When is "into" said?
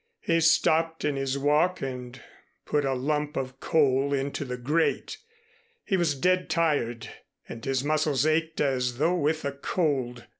4.15-4.43